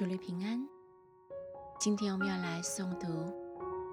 [0.00, 0.66] 主内平安。
[1.78, 3.06] 今天我们要来诵读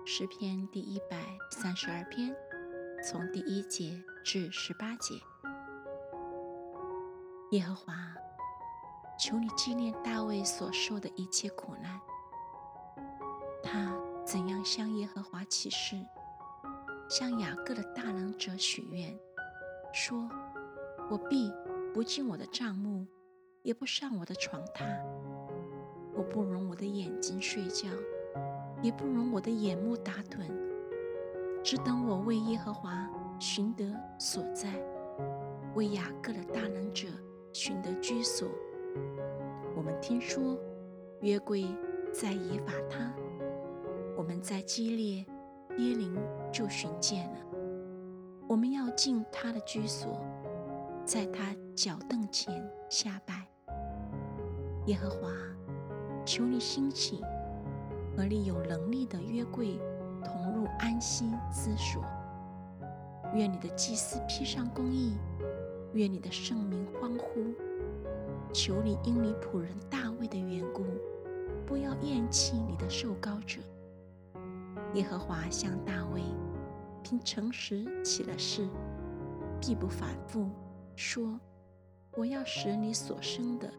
[0.06, 1.22] 诗篇第一百
[1.52, 2.34] 三十二篇，
[3.04, 5.16] 从第一节至十八节。
[7.52, 7.94] 耶和华，
[9.20, 12.00] 求你纪念大卫所受的一切苦难。
[13.62, 13.94] 他
[14.26, 16.02] 怎样向耶和华起誓，
[17.10, 19.14] 向雅各的大能者许愿，
[19.92, 20.30] 说
[21.12, 21.52] ：“我必
[21.94, 23.06] 不进我的帐幕，
[23.62, 24.86] 也不上我的床榻。”
[26.18, 27.88] 我不容我的眼睛睡觉，
[28.82, 30.52] 也不容我的眼目打盹，
[31.64, 33.08] 只等我为耶和华
[33.40, 33.86] 寻得
[34.18, 34.74] 所在，
[35.76, 37.08] 为雅各的大能者
[37.54, 38.50] 寻得居所。
[39.76, 40.58] 我们听说
[41.22, 41.68] 约柜
[42.12, 43.14] 在耶法他，
[44.18, 45.18] 我们在基列
[45.78, 46.18] 耶林
[46.52, 47.38] 就寻见了。
[48.48, 50.20] 我们要进他的居所，
[51.06, 53.48] 在他脚凳前下拜。
[54.88, 55.30] 耶和华。
[56.28, 57.22] 求你兴起，
[58.14, 59.80] 和你有能力的约柜
[60.26, 62.04] 同入安息之所。
[63.34, 65.14] 愿你的祭司披上公义，
[65.94, 67.54] 愿你的圣名欢呼。
[68.52, 70.84] 求你因你仆人大卫的缘故，
[71.66, 73.62] 不要厌弃你的受膏者。
[74.96, 76.22] 耶和华向大卫
[77.04, 78.68] 凭诚实起了誓，
[79.62, 80.50] 必不反复，
[80.94, 81.40] 说：
[82.18, 83.72] 我要使你所生的。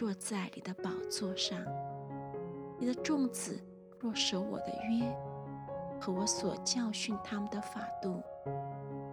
[0.00, 1.62] 坐在你的宝座上，
[2.78, 3.60] 你的众子
[3.98, 5.14] 若守我的约
[6.00, 8.22] 和我所教训他们的法度，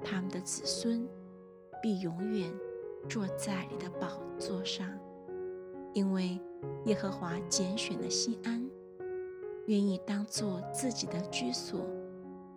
[0.01, 1.05] 他们的子孙
[1.83, 2.49] 必永远
[3.09, 4.07] 坐在你的宝
[4.39, 4.87] 座上。
[5.93, 6.39] 因为
[6.85, 8.65] 耶和华拣选了西安，
[9.65, 11.85] 愿意当做自己的居所，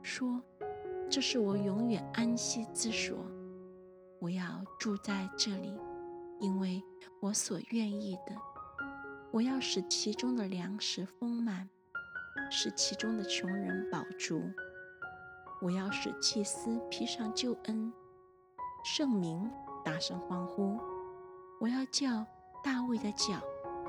[0.02, 0.40] 说
[1.10, 3.16] ：“这是我永远安息之所，
[4.20, 4.44] 我要
[4.78, 5.74] 住在这里。”
[6.40, 6.82] 因为
[7.20, 8.34] 我所愿意的，
[9.30, 11.68] 我要使其中的粮食丰满，
[12.50, 14.42] 使其中的穷人饱足。
[15.60, 17.92] 我要使祭司披上救恩，
[18.82, 19.50] 圣名
[19.84, 20.78] 大声欢呼。
[21.60, 22.26] 我要叫
[22.64, 23.38] 大卫的脚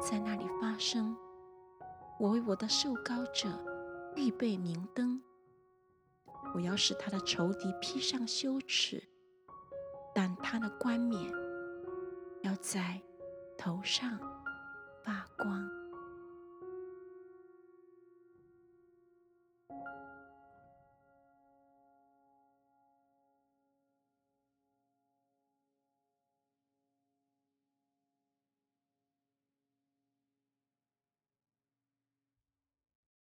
[0.02, 1.16] 在那里发声。
[2.20, 3.48] 我为我的受膏者
[4.18, 5.22] 预备明灯。
[6.54, 9.02] 我要使他的仇敌披上羞耻，
[10.14, 11.32] 但他的冠冕。
[12.44, 13.00] 要在
[13.58, 14.18] 头上
[15.04, 15.82] 发光。